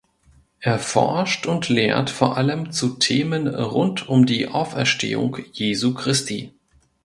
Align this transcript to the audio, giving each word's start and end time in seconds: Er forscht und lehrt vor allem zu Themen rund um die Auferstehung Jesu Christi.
Er 0.61 0.79
forscht 0.79 1.45
und 1.45 1.69
lehrt 1.69 2.09
vor 2.09 2.35
allem 2.35 2.71
zu 2.71 2.89
Themen 2.95 3.47
rund 3.47 4.09
um 4.09 4.25
die 4.25 4.47
Auferstehung 4.47 5.37
Jesu 5.53 5.93
Christi. 5.93 6.51